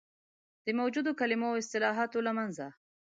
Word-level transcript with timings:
د 0.65 0.67
موجودو 0.79 1.11
کلمو 1.19 1.47
او 1.51 1.59
اصطلاحاتو 1.61 2.25
له 2.27 2.31
منځه. 2.37 2.65